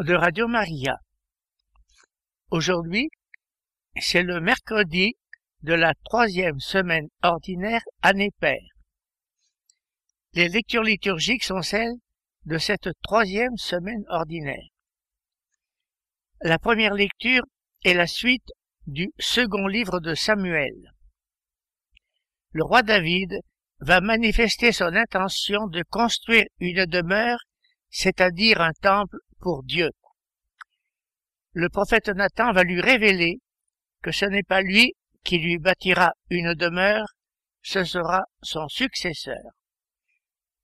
de 0.00 0.14
Radio 0.14 0.48
Maria. 0.48 0.98
Aujourd'hui, 2.50 3.08
c'est 4.00 4.24
le 4.24 4.40
mercredi 4.40 5.14
de 5.62 5.72
la 5.72 5.94
troisième 6.04 6.58
semaine 6.58 7.06
ordinaire 7.22 7.82
année 8.02 8.32
paire. 8.40 8.74
Les 10.32 10.48
lectures 10.48 10.82
liturgiques 10.82 11.44
sont 11.44 11.62
celles 11.62 11.94
de 12.44 12.58
cette 12.58 12.88
troisième 13.02 13.56
semaine 13.56 14.02
ordinaire. 14.08 14.66
La 16.40 16.58
première 16.58 16.94
lecture 16.94 17.44
est 17.84 17.94
la 17.94 18.08
suite 18.08 18.50
du 18.88 19.12
second 19.20 19.68
livre 19.68 20.00
de 20.00 20.16
Samuel. 20.16 20.92
Le 22.50 22.64
roi 22.64 22.82
David 22.82 23.38
va 23.78 24.00
manifester 24.00 24.72
son 24.72 24.92
intention 24.96 25.68
de 25.68 25.84
construire 25.88 26.46
une 26.58 26.84
demeure, 26.84 27.38
c'est-à-dire 27.90 28.60
un 28.60 28.72
temple 28.82 29.18
Dieu. 29.64 29.90
Le 31.52 31.68
prophète 31.68 32.08
Nathan 32.08 32.52
va 32.52 32.64
lui 32.64 32.80
révéler 32.80 33.38
que 34.02 34.10
ce 34.10 34.24
n'est 34.24 34.42
pas 34.42 34.62
lui 34.62 34.94
qui 35.22 35.38
lui 35.38 35.58
bâtira 35.58 36.12
une 36.30 36.54
demeure, 36.54 37.06
ce 37.62 37.84
sera 37.84 38.24
son 38.42 38.68
successeur. 38.68 39.42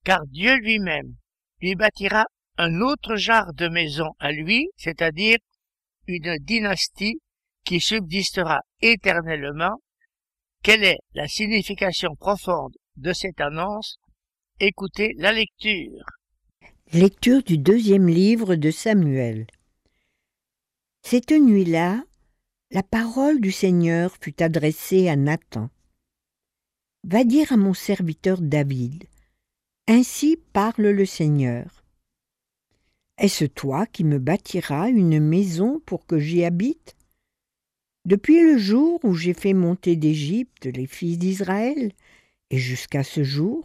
Car 0.05 0.27
Dieu 0.27 0.57
lui-même 0.57 1.15
lui 1.61 1.75
bâtira 1.75 2.25
un 2.57 2.81
autre 2.81 3.17
genre 3.17 3.53
de 3.55 3.69
maison 3.69 4.11
à 4.19 4.33
lui, 4.33 4.69
c'est-à-dire 4.77 5.39
une 6.07 6.37
dynastie 6.41 7.21
qui 7.65 7.81
subsistera 7.81 8.61
éternellement. 8.81 9.81
Quelle 10.63 10.85
est 10.85 10.99
la 11.15 11.29
signification 11.29 12.15
profonde 12.17 12.75
de 12.97 13.13
cette 13.13 13.41
annonce, 13.41 13.97
écoutez 14.59 15.15
la 15.17 15.33
lecture. 15.33 16.05
Lecture 16.93 17.45
du 17.45 17.57
deuxième 17.57 18.09
livre 18.09 18.57
de 18.57 18.73
Samuel. 18.73 19.47
Cette 21.03 21.31
nuit-là, 21.31 22.03
la 22.73 22.83
parole 22.83 23.41
du 23.41 23.53
Seigneur 23.53 24.17
fut 24.21 24.43
adressée 24.43 25.09
à 25.09 25.15
Nathan. 25.15 25.71
Va 27.05 27.23
dire 27.23 27.53
à 27.53 27.57
mon 27.57 27.75
serviteur 27.75 28.41
David, 28.41 29.05
Ainsi 29.87 30.37
parle 30.53 30.89
le 30.89 31.07
Seigneur. 31.07 31.85
Est-ce 33.19 33.45
toi 33.45 33.87
qui 33.87 34.03
me 34.03 34.19
bâtiras 34.19 34.89
une 34.89 35.21
maison 35.21 35.81
pour 35.87 36.07
que 36.07 36.19
j'y 36.19 36.43
habite? 36.43 36.97
Depuis 38.05 38.43
le 38.43 38.59
jour 38.59 38.99
où 39.05 39.15
j'ai 39.15 39.35
fait 39.35 39.55
monter 39.55 39.95
d'Égypte 39.95 40.67
les 40.67 40.89
fils 40.89 41.19
d'Israël, 41.19 41.93
et 42.51 42.59
jusqu'à 42.59 43.05
ce 43.05 43.23
jour, 43.23 43.63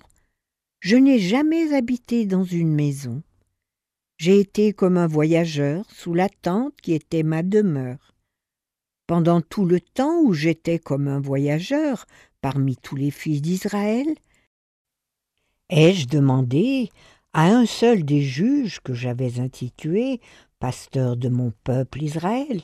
je 0.86 0.98
n'ai 0.98 1.18
jamais 1.18 1.74
habité 1.74 2.28
dans 2.28 2.44
une 2.44 2.72
maison. 2.72 3.24
J'ai 4.20 4.40
été 4.40 4.72
comme 4.72 4.98
un 4.98 5.08
voyageur 5.08 5.84
sous 5.90 6.14
la 6.14 6.30
tente 6.30 6.80
qui 6.80 6.94
était 6.94 7.24
ma 7.24 7.42
demeure. 7.42 8.14
Pendant 9.08 9.42
tout 9.42 9.66
le 9.66 9.82
temps 9.82 10.22
où 10.22 10.34
j'étais 10.34 10.78
comme 10.78 11.08
un 11.08 11.20
voyageur 11.20 12.06
parmi 12.40 12.78
tous 12.78 12.96
les 12.96 13.10
fils 13.10 13.42
d'Israël, 13.42 14.06
ai-je 15.72 16.08
demandé 16.08 16.92
à 17.34 17.48
un 17.48 17.66
seul 17.66 18.06
des 18.06 18.22
juges 18.22 18.80
que 18.80 18.94
j'avais 18.94 19.40
intitué 19.40 20.22
pasteur 20.60 21.18
de 21.18 21.30
mon 21.30 21.52
peuple 21.64 22.04
Israël, 22.04 22.62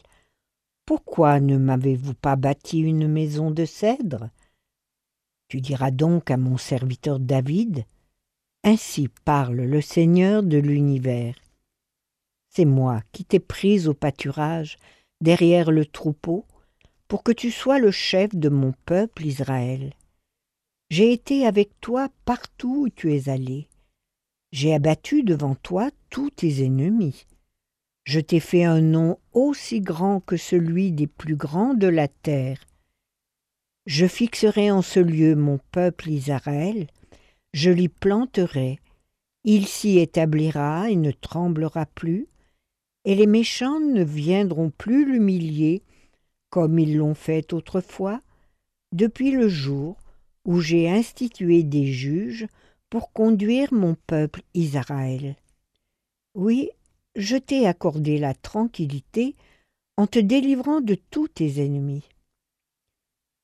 pourquoi 0.85 1.39
ne 1.39 1.57
m'avez-vous 1.57 2.13
pas 2.13 2.35
bâti 2.35 2.81
une 2.81 3.07
maison 3.07 3.49
de 3.49 3.65
cèdre 3.65 4.29
tu 5.51 5.59
diras 5.59 5.91
donc 5.91 6.31
à 6.31 6.37
mon 6.37 6.55
serviteur 6.55 7.19
David, 7.19 7.83
Ainsi 8.63 9.07
parle 9.25 9.61
le 9.61 9.81
Seigneur 9.81 10.43
de 10.43 10.57
l'univers. 10.57 11.33
C'est 12.49 12.65
moi 12.65 13.01
qui 13.11 13.25
t'ai 13.25 13.39
pris 13.39 13.87
au 13.87 13.95
pâturage, 13.95 14.77
derrière 15.19 15.71
le 15.71 15.83
troupeau, 15.83 16.45
pour 17.07 17.23
que 17.23 17.31
tu 17.31 17.49
sois 17.49 17.79
le 17.79 17.89
chef 17.89 18.35
de 18.35 18.49
mon 18.49 18.73
peuple 18.85 19.25
Israël. 19.25 19.93
J'ai 20.91 21.11
été 21.11 21.47
avec 21.47 21.71
toi 21.81 22.09
partout 22.23 22.83
où 22.83 22.89
tu 22.89 23.15
es 23.15 23.29
allé. 23.29 23.67
J'ai 24.51 24.75
abattu 24.75 25.23
devant 25.23 25.55
toi 25.55 25.89
tous 26.11 26.29
tes 26.29 26.63
ennemis. 26.63 27.25
Je 28.03 28.19
t'ai 28.19 28.39
fait 28.39 28.63
un 28.63 28.81
nom 28.81 29.17
aussi 29.33 29.81
grand 29.81 30.19
que 30.19 30.37
celui 30.37 30.91
des 30.91 31.07
plus 31.07 31.35
grands 31.35 31.73
de 31.73 31.87
la 31.87 32.07
terre. 32.07 32.59
Je 33.87 34.05
fixerai 34.05 34.69
en 34.69 34.83
ce 34.83 34.99
lieu 34.99 35.35
mon 35.35 35.59
peuple 35.71 36.09
Israël, 36.09 36.87
je 37.53 37.69
l'y 37.69 37.89
planterai, 37.89 38.79
il 39.43 39.67
s'y 39.67 39.99
établira 39.99 40.89
et 40.89 40.95
ne 40.95 41.11
tremblera 41.11 41.85
plus, 41.85 42.27
et 43.05 43.15
les 43.15 43.27
méchants 43.27 43.79
ne 43.79 44.03
viendront 44.03 44.69
plus 44.69 45.11
l'humilier 45.11 45.83
comme 46.51 46.77
ils 46.77 46.97
l'ont 46.97 47.15
fait 47.15 47.53
autrefois, 47.53 48.21
depuis 48.91 49.31
le 49.31 49.47
jour 49.47 49.97
où 50.45 50.59
j'ai 50.59 50.89
institué 50.89 51.63
des 51.63 51.87
juges 51.87 52.47
pour 52.89 53.13
conduire 53.13 53.73
mon 53.73 53.95
peuple 53.95 54.41
Israël. 54.53 55.37
Oui, 56.35 56.69
je 57.15 57.37
t'ai 57.37 57.65
accordé 57.65 58.17
la 58.17 58.33
tranquillité 58.33 59.35
en 59.97 60.07
te 60.07 60.19
délivrant 60.19 60.81
de 60.81 60.95
tous 60.95 61.29
tes 61.29 61.63
ennemis. 61.63 62.03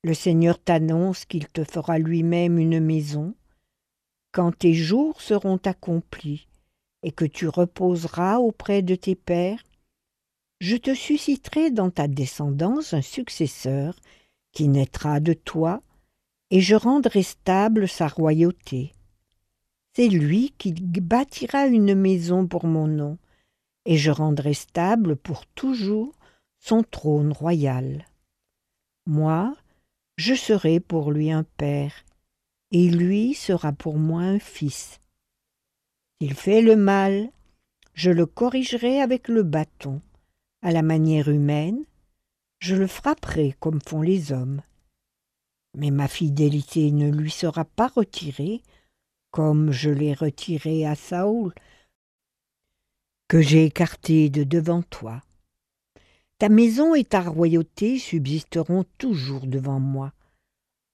Le 0.03 0.13
Seigneur 0.13 0.59
t'annonce 0.61 1.25
qu'il 1.25 1.47
te 1.47 1.63
fera 1.63 1.97
lui-même 1.97 2.59
une 2.59 2.79
maison, 2.79 3.33
quand 4.37 4.55
tes 4.55 4.75
jours 4.75 5.19
seront 5.19 5.59
accomplis 5.65 6.47
et 7.01 7.11
que 7.11 7.25
tu 7.25 7.47
reposeras 7.47 8.37
auprès 8.37 8.83
de 8.83 8.93
tes 8.93 9.15
pères, 9.15 9.63
je 10.61 10.77
te 10.77 10.93
susciterai 10.93 11.71
dans 11.71 11.89
ta 11.89 12.07
descendance 12.07 12.93
un 12.93 13.01
successeur 13.01 13.95
qui 14.51 14.67
naîtra 14.67 15.19
de 15.19 15.33
toi, 15.33 15.81
et 16.51 16.61
je 16.61 16.75
rendrai 16.75 17.23
stable 17.23 17.87
sa 17.87 18.07
royauté. 18.07 18.93
C'est 19.95 20.07
lui 20.07 20.53
qui 20.59 20.71
bâtira 20.71 21.65
une 21.65 21.95
maison 21.95 22.45
pour 22.45 22.67
mon 22.67 22.85
nom, 22.85 23.17
et 23.85 23.97
je 23.97 24.11
rendrai 24.11 24.53
stable 24.53 25.15
pour 25.15 25.47
toujours 25.47 26.13
son 26.59 26.83
trône 26.83 27.31
royal. 27.31 28.05
Moi, 29.07 29.55
je 30.15 30.35
serai 30.35 30.79
pour 30.79 31.11
lui 31.11 31.31
un 31.31 31.43
père, 31.43 32.05
et 32.71 32.89
lui 32.89 33.33
sera 33.33 33.71
pour 33.71 33.97
moi 33.97 34.21
un 34.21 34.39
fils. 34.39 34.99
S'il 36.19 36.33
fait 36.33 36.61
le 36.61 36.75
mal, 36.75 37.29
je 37.93 38.11
le 38.11 38.25
corrigerai 38.25 39.01
avec 39.01 39.27
le 39.27 39.43
bâton, 39.43 40.01
à 40.61 40.71
la 40.71 40.81
manière 40.81 41.29
humaine, 41.29 41.83
je 42.59 42.75
le 42.75 42.87
frapperai 42.87 43.55
comme 43.59 43.79
font 43.81 44.01
les 44.01 44.31
hommes. 44.31 44.61
Mais 45.75 45.91
ma 45.91 46.07
fidélité 46.07 46.91
ne 46.91 47.11
lui 47.11 47.31
sera 47.31 47.65
pas 47.65 47.87
retirée, 47.87 48.63
comme 49.31 49.71
je 49.71 49.89
l'ai 49.89 50.13
retirée 50.13 50.85
à 50.85 50.95
Saoul, 50.95 51.53
que 53.27 53.41
j'ai 53.41 53.65
écarté 53.65 54.29
de 54.29 54.43
devant 54.43 54.81
toi. 54.81 55.21
Ta 56.39 56.49
maison 56.49 56.95
et 56.95 57.03
ta 57.03 57.21
royauté 57.21 57.99
subsisteront 57.99 58.85
toujours 58.97 59.47
devant 59.47 59.79
moi. 59.79 60.13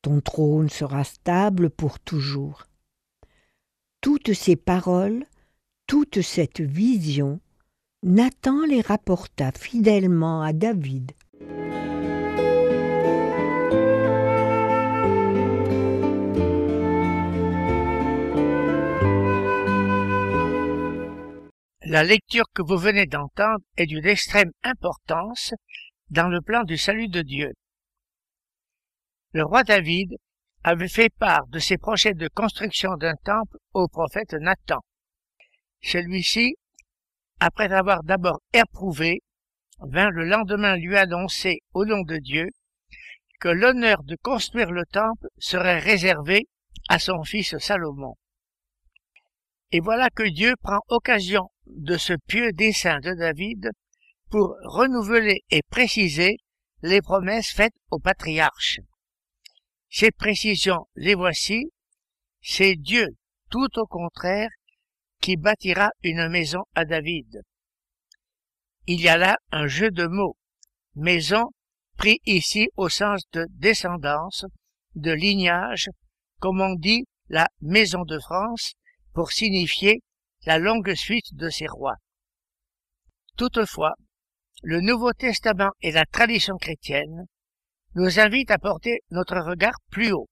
Ton 0.04 0.20
trône 0.20 0.68
sera 0.68 1.06
stable 1.06 1.70
pour 1.70 1.98
toujours. 1.98 2.68
Toutes 4.02 4.34
ces 4.34 4.58
paroles, 4.58 5.26
toute 5.88 6.22
cette 6.22 6.60
vision, 6.60 7.40
Nathan 8.04 8.66
les 8.66 8.82
rapporta 8.82 9.54
fidèlement 9.54 10.42
à 10.42 10.52
David. 10.52 11.14
La 21.86 22.04
lecture 22.04 22.46
que 22.54 22.62
vous 22.62 22.78
venez 22.78 23.06
d'entendre 23.06 23.64
est 23.78 23.86
d'une 23.86 24.06
extrême 24.06 24.52
importance 24.64 25.54
dans 26.10 26.28
le 26.28 26.42
plan 26.42 26.66
du 26.66 26.78
salut 26.78 27.08
de 27.08 27.22
Dieu. 27.22 27.54
Le 29.36 29.44
roi 29.44 29.64
David 29.64 30.16
avait 30.64 30.88
fait 30.88 31.10
part 31.10 31.48
de 31.48 31.58
ses 31.58 31.80
projets 31.80 32.14
de 32.14 32.28
construction 32.28 32.98
d'un 32.98 33.16
temple 33.16 33.58
au 33.74 33.88
prophète 33.88 34.34
Nathan. 34.34 34.80
Celui-ci, 35.82 36.56
après 37.40 37.74
avoir 37.74 38.04
d'abord 38.04 38.42
éprouvé 38.54 39.24
vint 39.80 40.12
le 40.12 40.26
lendemain 40.26 40.78
lui 40.78 40.96
annoncer 40.96 41.62
au 41.74 41.84
nom 41.84 42.04
de 42.04 42.18
Dieu 42.18 42.48
que 43.40 43.48
l'honneur 43.48 44.04
de 44.04 44.16
construire 44.22 44.70
le 44.70 44.86
temple 44.86 45.28
serait 45.40 45.80
réservé 45.80 46.48
à 46.88 47.00
son 47.00 47.24
fils 47.24 47.58
Salomon. 47.58 48.14
Et 49.72 49.80
voilà 49.80 50.12
que 50.12 50.30
Dieu 50.30 50.54
prend 50.62 50.82
occasion 50.90 51.50
de 51.66 51.98
ce 51.98 52.14
pieux 52.28 52.52
dessein 52.52 53.00
de 53.00 53.16
David 53.16 53.72
pour 54.30 54.56
renouveler 54.64 55.42
et 55.50 55.64
préciser 55.72 56.38
les 56.84 57.02
promesses 57.02 57.52
faites 57.52 57.74
au 57.90 57.98
patriarche. 57.98 58.80
Ces 59.96 60.10
précisions, 60.10 60.88
les 60.96 61.14
voici. 61.14 61.72
C'est 62.42 62.76
Dieu, 62.76 63.10
tout 63.52 63.70
au 63.78 63.86
contraire, 63.86 64.50
qui 65.22 65.38
bâtira 65.38 65.92
une 66.02 66.30
maison 66.30 66.64
à 66.74 66.84
David. 66.84 67.44
Il 68.88 69.00
y 69.00 69.08
a 69.08 69.18
là 69.18 69.38
un 69.52 69.68
jeu 69.68 69.92
de 69.92 70.08
mots. 70.08 70.36
Maison 70.96 71.44
pris 71.96 72.20
ici 72.26 72.70
au 72.76 72.90
sens 72.90 73.22
de 73.34 73.46
descendance, 73.52 74.46
de 74.96 75.12
lignage, 75.12 75.90
comme 76.40 76.60
on 76.60 76.74
dit 76.74 77.06
la 77.28 77.48
maison 77.62 78.04
de 78.04 78.18
France, 78.18 78.74
pour 79.14 79.32
signifier 79.32 80.02
la 80.48 80.58
longue 80.58 80.96
suite 80.96 81.36
de 81.36 81.50
ces 81.50 81.68
rois. 81.68 81.98
Toutefois, 83.38 83.94
le 84.64 84.82
Nouveau 84.82 85.14
Testament 85.14 85.72
et 85.82 85.92
la 85.92 86.08
tradition 86.08 86.58
chrétienne 86.58 87.28
nous 87.96 88.20
invitent 88.20 88.52
à 88.52 88.58
porter 88.58 89.02
notre 89.12 89.38
regard 89.40 89.78
plus 89.92 90.12
haut. 90.12 90.28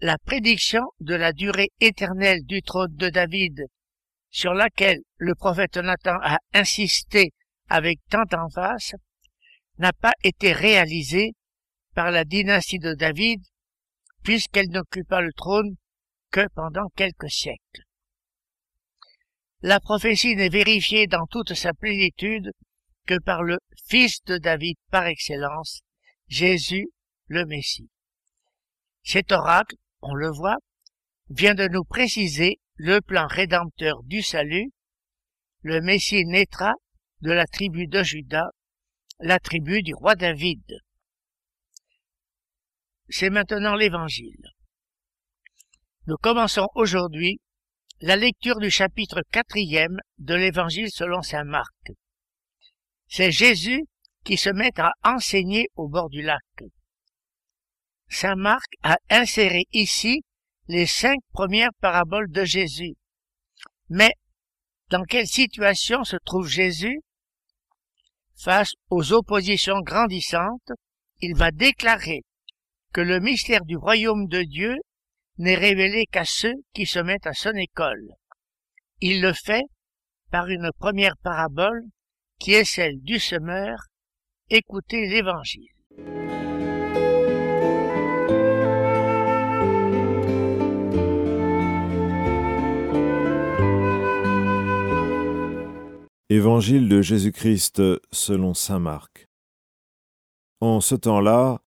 La 0.00 0.18
prédiction 0.18 0.82
de 1.00 1.14
la 1.14 1.32
durée 1.32 1.70
éternelle 1.80 2.44
du 2.44 2.62
trône 2.62 2.94
de 2.94 3.08
David, 3.08 3.66
sur 4.30 4.52
laquelle 4.52 5.00
le 5.16 5.34
prophète 5.34 5.76
Nathan 5.76 6.18
a 6.22 6.38
insisté 6.52 7.32
avec 7.68 8.00
tant 8.10 8.24
d'emphase, 8.24 8.92
n'a 9.78 9.92
pas 9.92 10.12
été 10.22 10.52
réalisée 10.52 11.32
par 11.94 12.10
la 12.10 12.24
dynastie 12.24 12.78
de 12.78 12.94
David, 12.94 13.40
puisqu'elle 14.22 14.70
n'occupa 14.70 15.20
le 15.20 15.32
trône 15.32 15.76
que 16.30 16.46
pendant 16.54 16.88
quelques 16.96 17.30
siècles. 17.30 17.82
La 19.62 19.80
prophétie 19.80 20.36
n'est 20.36 20.50
vérifiée 20.50 21.06
dans 21.06 21.26
toute 21.26 21.54
sa 21.54 21.72
plénitude 21.72 22.50
que 23.06 23.18
par 23.18 23.42
le 23.42 23.58
Fils 23.86 24.22
de 24.24 24.36
David 24.38 24.76
par 24.90 25.06
excellence, 25.06 25.80
Jésus 26.28 26.88
le 27.26 27.44
Messie. 27.46 27.90
Cet 29.02 29.32
oracle, 29.32 29.76
on 30.00 30.14
le 30.14 30.30
voit, 30.30 30.58
vient 31.30 31.54
de 31.54 31.68
nous 31.68 31.84
préciser 31.84 32.60
le 32.76 33.00
plan 33.00 33.26
rédempteur 33.26 34.02
du 34.04 34.22
salut. 34.22 34.72
Le 35.62 35.80
Messie 35.80 36.24
naîtra 36.24 36.74
de 37.20 37.30
la 37.30 37.46
tribu 37.46 37.86
de 37.86 38.02
Judas 38.02 38.50
la 39.20 39.38
tribu 39.38 39.82
du 39.82 39.94
roi 39.94 40.16
David. 40.16 40.64
C'est 43.08 43.30
maintenant 43.30 43.74
l'évangile. 43.74 44.50
Nous 46.06 46.16
commençons 46.16 46.68
aujourd'hui 46.74 47.40
la 48.00 48.16
lecture 48.16 48.58
du 48.58 48.70
chapitre 48.70 49.22
quatrième 49.30 49.98
de 50.18 50.34
l'évangile 50.34 50.90
selon 50.90 51.22
saint 51.22 51.44
Marc. 51.44 51.92
C'est 53.06 53.32
Jésus 53.32 53.84
qui 54.24 54.36
se 54.36 54.50
met 54.50 54.78
à 54.80 54.92
enseigner 55.04 55.68
au 55.76 55.88
bord 55.88 56.08
du 56.10 56.22
lac. 56.22 56.42
Saint 58.08 58.36
Marc 58.36 58.66
a 58.82 58.96
inséré 59.10 59.64
ici 59.72 60.22
les 60.66 60.86
cinq 60.86 61.18
premières 61.32 61.74
paraboles 61.80 62.30
de 62.30 62.44
Jésus. 62.44 62.94
Mais 63.88 64.12
dans 64.90 65.04
quelle 65.04 65.26
situation 65.26 66.04
se 66.04 66.16
trouve 66.24 66.48
Jésus? 66.48 67.00
Face 68.36 68.72
aux 68.90 69.12
oppositions 69.12 69.80
grandissantes, 69.80 70.72
il 71.20 71.34
va 71.36 71.50
déclarer 71.50 72.22
que 72.92 73.00
le 73.00 73.20
mystère 73.20 73.64
du 73.64 73.76
royaume 73.76 74.26
de 74.26 74.42
Dieu 74.42 74.76
n'est 75.38 75.54
révélé 75.54 76.06
qu'à 76.06 76.24
ceux 76.24 76.54
qui 76.72 76.86
se 76.86 76.98
mettent 76.98 77.26
à 77.26 77.34
son 77.34 77.54
école. 77.54 78.08
Il 79.00 79.20
le 79.20 79.32
fait 79.32 79.64
par 80.30 80.48
une 80.48 80.70
première 80.78 81.16
parabole 81.18 81.82
qui 82.38 82.54
est 82.54 82.64
celle 82.64 83.00
du 83.00 83.18
semeur. 83.18 83.78
Écoutez 84.56 85.08
l'Évangile. 85.08 85.66
Évangile 96.28 96.88
de 96.88 97.02
Jésus-Christ 97.02 97.82
selon 98.12 98.54
Saint 98.54 98.78
Marc. 98.78 99.26
En 100.60 100.80
ce 100.80 100.94
temps-là, 100.94 101.60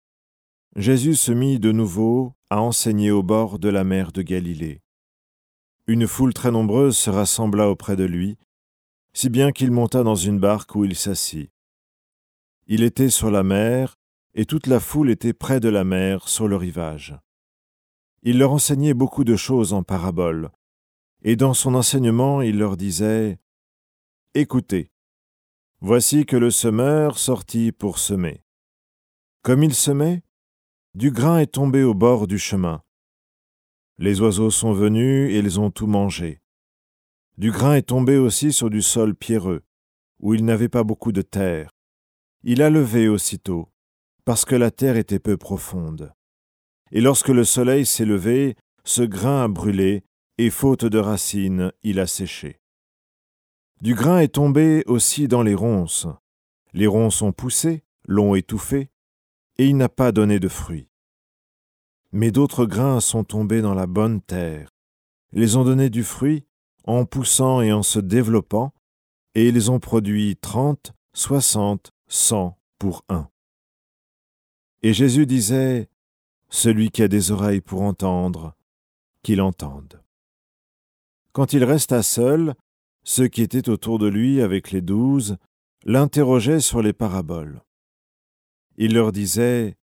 Jésus 0.77 1.15
se 1.15 1.33
mit 1.33 1.59
de 1.59 1.73
nouveau 1.73 2.35
à 2.49 2.61
enseigner 2.61 3.11
au 3.11 3.21
bord 3.21 3.59
de 3.59 3.67
la 3.67 3.83
mer 3.83 4.13
de 4.13 4.21
Galilée. 4.21 4.79
Une 5.87 6.07
foule 6.07 6.33
très 6.33 6.51
nombreuse 6.51 6.95
se 6.95 7.09
rassembla 7.09 7.69
auprès 7.69 7.97
de 7.97 8.05
lui, 8.05 8.37
si 9.11 9.29
bien 9.29 9.51
qu'il 9.51 9.71
monta 9.71 10.03
dans 10.03 10.15
une 10.15 10.39
barque 10.39 10.73
où 10.75 10.85
il 10.85 10.95
s'assit. 10.95 11.51
Il 12.69 12.83
était 12.83 13.09
sur 13.09 13.31
la 13.31 13.43
mer, 13.43 13.95
et 14.33 14.45
toute 14.45 14.67
la 14.67 14.81
foule 14.81 15.09
était 15.09 15.31
près 15.31 15.61
de 15.61 15.69
la 15.69 15.85
mer 15.85 16.27
sur 16.27 16.49
le 16.49 16.57
rivage. 16.57 17.17
Il 18.23 18.39
leur 18.39 18.51
enseignait 18.51 18.93
beaucoup 18.93 19.23
de 19.23 19.37
choses 19.37 19.71
en 19.71 19.83
paraboles, 19.83 20.51
et 21.21 21.37
dans 21.37 21.53
son 21.53 21.75
enseignement 21.75 22.41
il 22.41 22.57
leur 22.57 22.75
disait 22.75 23.39
Écoutez, 24.33 24.91
voici 25.79 26.25
que 26.25 26.35
le 26.35 26.51
semeur 26.51 27.17
sortit 27.19 27.71
pour 27.71 27.99
semer. 27.99 28.43
Comme 29.43 29.63
il 29.63 29.73
semait, 29.73 30.23
du 30.93 31.11
grain 31.11 31.39
est 31.39 31.53
tombé 31.53 31.83
au 31.83 31.93
bord 31.93 32.27
du 32.27 32.37
chemin. 32.37 32.83
Les 33.97 34.19
oiseaux 34.19 34.51
sont 34.51 34.73
venus 34.73 35.31
et 35.31 35.39
ils 35.39 35.57
ont 35.57 35.71
tout 35.71 35.87
mangé. 35.87 36.41
Du 37.37 37.51
grain 37.51 37.75
est 37.75 37.87
tombé 37.87 38.17
aussi 38.17 38.51
sur 38.51 38.69
du 38.69 38.81
sol 38.81 39.15
pierreux, 39.15 39.63
où 40.19 40.33
il 40.33 40.43
n'avait 40.43 40.67
pas 40.67 40.83
beaucoup 40.83 41.13
de 41.13 41.21
terre. 41.21 41.76
Il 42.43 42.61
a 42.61 42.69
levé 42.69 43.07
aussitôt, 43.07 43.69
parce 44.25 44.45
que 44.45 44.55
la 44.55 44.71
terre 44.71 44.97
était 44.97 45.19
peu 45.19 45.37
profonde. 45.37 46.13
Et 46.91 47.01
lorsque 47.01 47.29
le 47.29 47.43
soleil 47.43 47.85
s'est 47.85 48.05
levé, 48.05 48.55
ce 48.83 49.01
grain 49.01 49.43
a 49.43 49.47
brûlé, 49.47 50.03
et 50.37 50.49
faute 50.49 50.85
de 50.85 50.99
racines, 50.99 51.71
il 51.83 51.99
a 51.99 52.07
séché. 52.07 52.61
Du 53.81 53.95
grain 53.95 54.19
est 54.19 54.35
tombé 54.35 54.83
aussi 54.85 55.27
dans 55.27 55.43
les 55.43 55.55
ronces. 55.55 56.07
Les 56.73 56.87
ronces 56.87 57.21
ont 57.21 57.31
poussé, 57.31 57.83
l'ont 58.05 58.35
étouffé, 58.35 58.89
et 59.57 59.67
il 59.67 59.77
n'a 59.77 59.89
pas 59.89 60.11
donné 60.11 60.39
de 60.39 60.47
fruits. 60.47 60.89
Mais 62.11 62.31
d'autres 62.31 62.65
grains 62.65 63.01
sont 63.01 63.23
tombés 63.23 63.61
dans 63.61 63.73
la 63.73 63.87
bonne 63.87 64.21
terre. 64.21 64.69
Ils 65.33 65.57
ont 65.57 65.63
donné 65.63 65.89
du 65.89 66.03
fruit 66.03 66.45
en 66.85 67.05
poussant 67.05 67.61
et 67.61 67.73
en 67.73 67.83
se 67.83 67.99
développant, 67.99 68.73
et 69.35 69.47
ils 69.47 69.69
ont 69.69 69.79
produit 69.79 70.37
trente, 70.37 70.93
soixante, 71.13 71.91
cent 72.07 72.57
pour 72.79 73.03
un. 73.09 73.29
Et 74.81 74.93
Jésus 74.93 75.25
disait, 75.25 75.89
Celui 76.49 76.91
qui 76.91 77.03
a 77.03 77.07
des 77.07 77.31
oreilles 77.31 77.61
pour 77.61 77.81
entendre, 77.81 78.55
qu'il 79.23 79.41
entende. 79.41 80.01
Quand 81.33 81.53
il 81.53 81.63
resta 81.63 82.03
seul, 82.03 82.55
ceux 83.03 83.27
qui 83.27 83.41
étaient 83.41 83.69
autour 83.69 83.99
de 83.99 84.07
lui 84.07 84.41
avec 84.41 84.71
les 84.71 84.81
douze 84.81 85.37
l'interrogeaient 85.85 86.59
sur 86.59 86.81
les 86.81 86.93
paraboles. 86.93 87.61
Il 88.77 88.93
leur 88.93 89.11
disait 89.11 89.77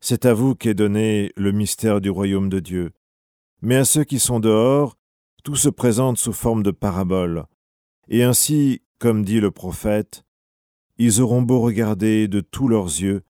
C'est 0.00 0.26
à 0.26 0.34
vous 0.34 0.54
qu'est 0.54 0.74
donné 0.74 1.32
le 1.36 1.52
mystère 1.52 2.00
du 2.00 2.10
royaume 2.10 2.48
de 2.48 2.60
Dieu, 2.60 2.92
mais 3.62 3.76
à 3.76 3.84
ceux 3.84 4.04
qui 4.04 4.18
sont 4.18 4.40
dehors, 4.40 4.96
tout 5.44 5.56
se 5.56 5.68
présente 5.68 6.18
sous 6.18 6.32
forme 6.32 6.62
de 6.62 6.70
paraboles, 6.70 7.44
et 8.08 8.24
ainsi, 8.24 8.82
comme 8.98 9.24
dit 9.24 9.40
le 9.40 9.50
prophète, 9.50 10.24
ils 11.02 11.22
auront 11.22 11.40
beau 11.40 11.60
regarder 11.60 12.28
de 12.28 12.42
tous 12.42 12.68
leurs 12.68 12.84
yeux, 12.84 13.22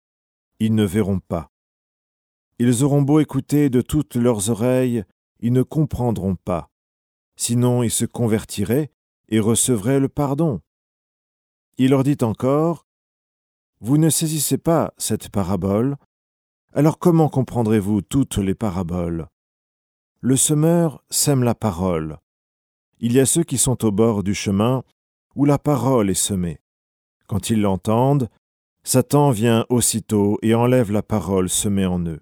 ils 0.58 0.74
ne 0.74 0.84
verront 0.84 1.20
pas. 1.20 1.52
Ils 2.58 2.82
auront 2.82 3.02
beau 3.02 3.20
écouter 3.20 3.70
de 3.70 3.80
toutes 3.80 4.16
leurs 4.16 4.50
oreilles, 4.50 5.04
ils 5.38 5.52
ne 5.52 5.62
comprendront 5.62 6.34
pas. 6.34 6.68
Sinon 7.36 7.84
ils 7.84 7.92
se 7.92 8.04
convertiraient 8.04 8.90
et 9.28 9.38
recevraient 9.38 10.00
le 10.00 10.08
pardon. 10.08 10.60
Il 11.78 11.90
leur 11.90 12.02
dit 12.02 12.16
encore, 12.22 12.88
Vous 13.80 13.98
ne 13.98 14.10
saisissez 14.10 14.58
pas 14.58 14.92
cette 14.98 15.28
parabole, 15.28 15.96
alors 16.72 16.98
comment 16.98 17.28
comprendrez-vous 17.28 18.02
toutes 18.02 18.38
les 18.38 18.56
paraboles? 18.56 19.28
Le 20.18 20.34
semeur 20.34 21.04
sème 21.08 21.44
la 21.44 21.54
parole. 21.54 22.18
Il 22.98 23.12
y 23.12 23.20
a 23.20 23.26
ceux 23.26 23.44
qui 23.44 23.58
sont 23.58 23.84
au 23.84 23.92
bord 23.92 24.24
du 24.24 24.34
chemin 24.34 24.82
où 25.36 25.44
la 25.44 25.60
parole 25.60 26.10
est 26.10 26.14
semée. 26.14 26.60
Quand 27.30 27.48
ils 27.48 27.60
l'entendent, 27.60 28.28
Satan 28.82 29.30
vient 29.30 29.64
aussitôt 29.68 30.36
et 30.42 30.52
enlève 30.52 30.90
la 30.90 31.04
parole 31.04 31.48
semée 31.48 31.86
en 31.86 32.04
eux. 32.04 32.18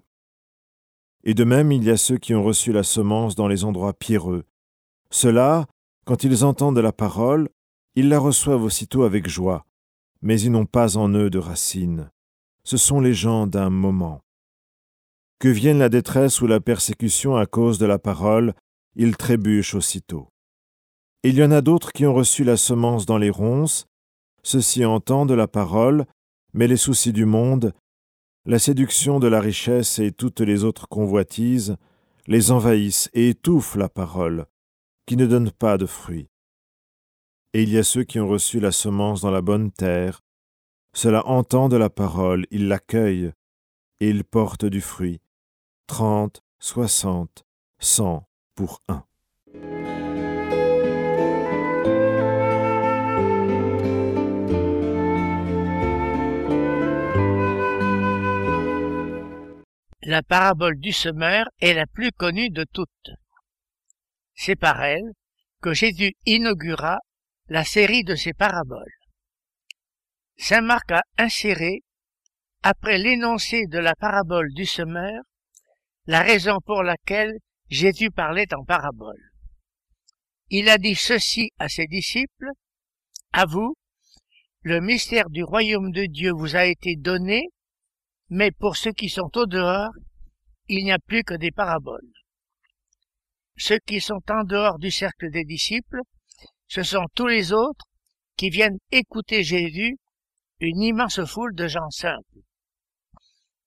Et 1.23 1.33
de 1.33 1.43
même, 1.43 1.71
il 1.71 1.83
y 1.83 1.89
a 1.89 1.97
ceux 1.97 2.19
qui 2.19 2.35
ont 2.35 2.43
reçu 2.43 2.71
la 2.71 2.83
semence 2.83 3.33
dans 3.33 3.47
les 3.47 3.63
endroits 3.63 3.97
pierreux. 3.97 4.43
Ceux-là, 5.09 5.65
quand 6.05 6.23
ils 6.23 6.45
entendent 6.45 6.77
la 6.77 6.91
parole, 6.91 7.49
ils 7.95 8.07
la 8.07 8.19
reçoivent 8.19 8.61
aussitôt 8.61 9.01
avec 9.01 9.27
joie, 9.27 9.65
mais 10.21 10.39
ils 10.39 10.51
n'ont 10.51 10.67
pas 10.67 10.95
en 10.95 11.09
eux 11.15 11.31
de 11.31 11.39
racines. 11.39 12.11
Ce 12.63 12.77
sont 12.77 13.01
les 13.01 13.15
gens 13.15 13.47
d'un 13.47 13.71
moment. 13.71 14.21
Que 15.39 15.49
vienne 15.49 15.79
la 15.79 15.89
détresse 15.89 16.39
ou 16.39 16.45
la 16.45 16.59
persécution 16.59 17.35
à 17.35 17.47
cause 17.47 17.79
de 17.79 17.87
la 17.87 17.97
parole, 17.97 18.53
ils 18.95 19.17
trébuchent 19.17 19.73
aussitôt. 19.73 20.29
Il 21.23 21.33
y 21.33 21.43
en 21.43 21.49
a 21.49 21.61
d'autres 21.61 21.93
qui 21.93 22.05
ont 22.05 22.13
reçu 22.13 22.43
la 22.43 22.57
semence 22.57 23.07
dans 23.07 23.17
les 23.17 23.31
ronces, 23.31 23.88
ceux-ci 24.43 24.85
entendent 24.85 25.31
la 25.31 25.47
parole, 25.47 26.05
mais 26.53 26.67
les 26.67 26.77
soucis 26.77 27.13
du 27.13 27.25
monde, 27.25 27.73
la 28.45 28.59
séduction 28.59 29.19
de 29.19 29.27
la 29.27 29.41
richesse 29.41 29.99
et 29.99 30.11
toutes 30.11 30.39
les 30.39 30.63
autres 30.63 30.87
convoitises 30.87 31.77
les 32.27 32.51
envahissent 32.51 33.09
et 33.13 33.29
étouffent 33.29 33.75
la 33.75 33.89
parole, 33.89 34.45
qui 35.05 35.17
ne 35.17 35.25
donne 35.25 35.51
pas 35.51 35.77
de 35.77 35.85
fruits. 35.85 36.27
Et 37.53 37.63
il 37.63 37.69
y 37.69 37.77
a 37.77 37.83
ceux 37.83 38.03
qui 38.03 38.19
ont 38.19 38.27
reçu 38.27 38.59
la 38.59 38.71
semence 38.71 39.21
dans 39.21 39.31
la 39.31 39.41
bonne 39.41 39.71
terre. 39.71 40.21
Cela 40.93 41.25
entendent 41.27 41.73
la 41.73 41.89
parole, 41.89 42.45
ils 42.51 42.67
l'accueillent, 42.67 43.31
et 43.99 44.09
ils 44.09 44.23
portent 44.23 44.65
du 44.65 44.81
fruit, 44.81 45.19
trente, 45.87 46.41
soixante, 46.59 47.43
cent 47.79 48.27
pour 48.55 48.81
un. 48.87 49.03
La 60.09 60.23
parabole 60.23 60.79
du 60.79 60.91
semeur 60.91 61.45
est 61.61 61.75
la 61.75 61.85
plus 61.85 62.11
connue 62.11 62.49
de 62.49 62.63
toutes. 62.73 63.11
C'est 64.33 64.55
par 64.55 64.81
elle 64.83 65.13
que 65.61 65.75
Jésus 65.75 66.15
inaugura 66.25 66.97
la 67.47 67.63
série 67.63 68.03
de 68.03 68.15
ses 68.15 68.33
paraboles. 68.33 68.97
Saint 70.35 70.61
Marc 70.61 70.91
a 70.93 71.03
inséré, 71.19 71.83
après 72.63 72.97
l'énoncé 72.97 73.67
de 73.67 73.77
la 73.77 73.93
parabole 73.93 74.51
du 74.55 74.65
semeur, 74.65 75.21
la 76.07 76.23
raison 76.23 76.57
pour 76.65 76.81
laquelle 76.81 77.37
Jésus 77.69 78.09
parlait 78.09 78.51
en 78.55 78.63
parabole. 78.63 79.29
Il 80.49 80.69
a 80.69 80.79
dit 80.79 80.95
ceci 80.95 81.51
à 81.59 81.69
ses 81.69 81.85
disciples, 81.85 82.49
à 83.31 83.45
vous, 83.45 83.75
le 84.63 84.81
mystère 84.81 85.29
du 85.29 85.43
royaume 85.43 85.91
de 85.91 86.05
Dieu 86.05 86.31
vous 86.31 86.55
a 86.55 86.65
été 86.65 86.95
donné, 86.95 87.49
mais 88.29 88.51
pour 88.51 88.77
ceux 88.77 88.91
qui 88.91 89.09
sont 89.09 89.31
au 89.35 89.45
dehors, 89.45 89.91
il 90.67 90.83
n'y 90.83 90.91
a 90.91 90.99
plus 90.99 91.23
que 91.23 91.33
des 91.33 91.51
paraboles. 91.51 92.11
Ceux 93.57 93.79
qui 93.79 93.99
sont 93.99 94.21
en 94.29 94.43
dehors 94.43 94.79
du 94.79 94.91
cercle 94.91 95.31
des 95.31 95.43
disciples, 95.43 96.01
ce 96.67 96.83
sont 96.83 97.05
tous 97.15 97.27
les 97.27 97.51
autres 97.51 97.85
qui 98.37 98.49
viennent 98.49 98.77
écouter 98.91 99.43
Jésus, 99.43 99.97
une 100.59 100.81
immense 100.81 101.23
foule 101.25 101.55
de 101.55 101.67
gens 101.67 101.89
simples. 101.89 102.39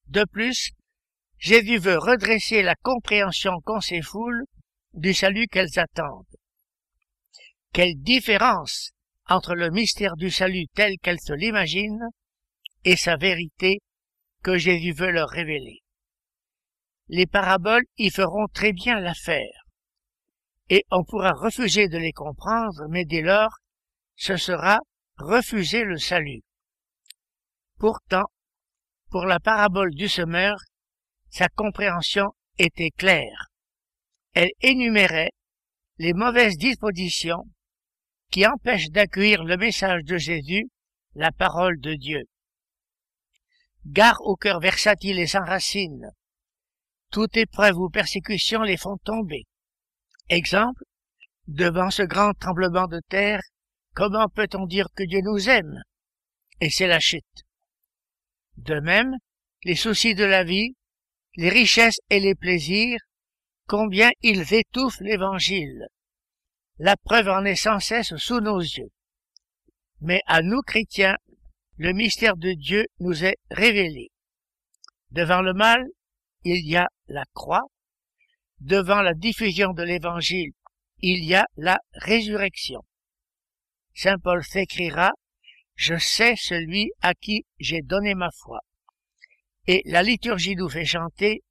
De 0.06 0.24
plus, 0.24 0.70
Jésus 1.38 1.78
veut 1.78 1.98
redresser 1.98 2.62
la 2.62 2.76
compréhension 2.76 3.60
qu'ont 3.64 3.80
ces 3.80 4.00
foules 4.00 4.44
du 4.94 5.12
salut 5.12 5.48
qu'elles 5.48 5.78
attendent. 5.78 6.24
Quelle 7.72 7.96
différence 7.96 8.92
entre 9.28 9.54
le 9.54 9.70
mystère 9.70 10.16
du 10.16 10.30
salut 10.30 10.66
tel 10.74 10.98
qu'elles 11.02 11.20
se 11.20 11.32
l'imaginent 11.32 12.08
et 12.84 12.96
sa 12.96 13.16
vérité 13.16 13.80
que 14.42 14.58
Jésus 14.58 14.92
veut 14.92 15.10
leur 15.10 15.28
révéler. 15.28 15.82
Les 17.08 17.26
paraboles 17.26 17.84
y 17.98 18.10
feront 18.10 18.46
très 18.52 18.72
bien 18.72 19.00
l'affaire, 19.00 19.66
et 20.68 20.84
on 20.90 21.04
pourra 21.04 21.32
refuser 21.32 21.88
de 21.88 21.98
les 21.98 22.12
comprendre, 22.12 22.86
mais 22.88 23.04
dès 23.04 23.22
lors, 23.22 23.58
ce 24.16 24.36
sera 24.36 24.78
refuser 25.18 25.84
le 25.84 25.98
salut. 25.98 26.42
Pourtant, 27.78 28.24
pour 29.10 29.26
la 29.26 29.40
parabole 29.40 29.94
du 29.94 30.08
semeur, 30.08 30.56
sa 31.28 31.48
compréhension 31.48 32.32
était 32.58 32.90
claire. 32.90 33.48
Elle 34.34 34.50
énumérait 34.60 35.32
les 35.98 36.14
mauvaises 36.14 36.56
dispositions 36.56 37.44
qui 38.30 38.46
empêchent 38.46 38.90
d'accueillir 38.90 39.44
le 39.44 39.56
message 39.56 40.04
de 40.04 40.16
Jésus, 40.16 40.68
la 41.14 41.32
parole 41.32 41.78
de 41.80 41.94
Dieu. 41.94 42.24
Gare 43.86 44.20
au 44.22 44.36
cœur 44.36 44.60
versatile 44.60 45.18
et 45.18 45.26
sans 45.26 45.44
racine. 45.44 46.10
Toute 47.10 47.36
épreuve 47.36 47.78
ou 47.78 47.90
persécution 47.90 48.62
les 48.62 48.76
font 48.76 48.96
tomber. 48.98 49.46
Exemple, 50.28 50.84
devant 51.48 51.90
ce 51.90 52.02
grand 52.02 52.32
tremblement 52.34 52.86
de 52.86 53.00
terre, 53.08 53.42
comment 53.94 54.28
peut-on 54.28 54.66
dire 54.66 54.88
que 54.94 55.02
Dieu 55.02 55.20
nous 55.22 55.48
aime? 55.48 55.82
Et 56.60 56.70
c'est 56.70 56.86
la 56.86 57.00
chute. 57.00 57.44
De 58.56 58.78
même, 58.80 59.16
les 59.64 59.76
soucis 59.76 60.14
de 60.14 60.24
la 60.24 60.44
vie, 60.44 60.76
les 61.36 61.48
richesses 61.48 61.98
et 62.08 62.20
les 62.20 62.34
plaisirs, 62.34 63.00
combien 63.66 64.10
ils 64.22 64.54
étouffent 64.54 65.00
l'évangile. 65.00 65.86
La 66.78 66.96
preuve 66.96 67.28
en 67.28 67.44
est 67.44 67.56
sans 67.56 67.80
cesse 67.80 68.14
sous 68.16 68.40
nos 68.40 68.60
yeux. 68.60 68.90
Mais 70.00 70.20
à 70.26 70.42
nous 70.42 70.62
chrétiens, 70.62 71.16
le 71.82 71.92
mystère 71.92 72.36
de 72.36 72.52
Dieu 72.52 72.86
nous 73.00 73.24
est 73.24 73.38
révélé. 73.50 74.12
Devant 75.10 75.42
le 75.42 75.52
mal, 75.52 75.84
il 76.44 76.64
y 76.64 76.76
a 76.76 76.88
la 77.08 77.24
croix. 77.34 77.64
Devant 78.60 79.02
la 79.02 79.14
diffusion 79.14 79.72
de 79.72 79.82
l'évangile, 79.82 80.52
il 81.00 81.24
y 81.24 81.34
a 81.34 81.44
la 81.56 81.80
résurrection. 81.94 82.82
Saint 83.94 84.20
Paul 84.20 84.44
s'écrira, 84.44 85.10
Je 85.74 85.96
sais 85.96 86.36
celui 86.36 86.92
à 87.00 87.14
qui 87.14 87.46
j'ai 87.58 87.82
donné 87.82 88.14
ma 88.14 88.30
foi. 88.30 88.60
Et 89.66 89.82
la 89.84 90.04
liturgie 90.04 90.54
nous 90.54 90.68
fait 90.68 90.84
chanter, 90.84 91.42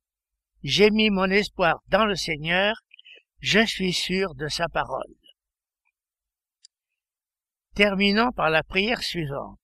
J'ai 0.64 0.92
mis 0.92 1.10
mon 1.10 1.30
espoir 1.30 1.82
dans 1.90 2.06
le 2.06 2.16
Seigneur, 2.16 2.78
je 3.40 3.66
suis 3.66 3.92
sûr 3.92 4.34
de 4.36 4.48
sa 4.48 4.70
parole. 4.70 5.14
Terminons 7.76 8.32
par 8.32 8.50
la 8.50 8.64
prière 8.64 9.04
suivante. 9.04 9.61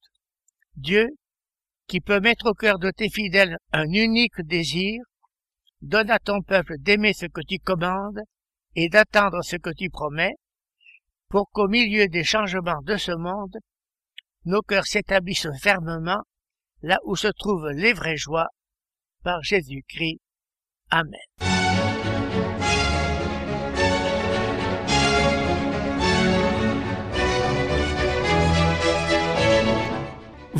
Dieu, 0.78 1.10
qui 1.88 2.02
peut 2.02 2.20
mettre 2.20 2.52
au 2.52 2.54
cœur 2.54 2.80
de 2.80 2.92
tes 2.92 3.10
fidèles 3.10 3.58
un 3.74 3.88
unique 3.90 4.42
désir, 4.42 5.02
donne 5.82 6.12
à 6.12 6.20
ton 6.20 6.42
peuple 6.42 6.76
d'aimer 6.80 7.14
ce 7.14 7.26
que 7.26 7.42
tu 7.42 7.58
commandes 7.60 8.22
et 8.76 8.90
d'attendre 8.90 9.44
ce 9.44 9.56
que 9.56 9.72
tu 9.76 9.90
promets, 9.90 10.36
pour 11.30 11.50
qu'au 11.52 11.68
milieu 11.68 12.08
des 12.08 12.24
changements 12.24 12.82
de 12.84 12.96
ce 12.96 13.12
monde, 13.12 13.58
nos 14.46 14.62
cœurs 14.62 14.86
s'établissent 14.86 15.50
fermement 15.62 16.22
là 16.82 17.00
où 17.06 17.16
se 17.16 17.28
trouvent 17.28 17.72
les 17.72 17.94
vraies 17.94 18.18
joies, 18.18 18.48
par 19.24 19.42
Jésus-Christ. 19.44 20.22
Amen. 20.90 21.57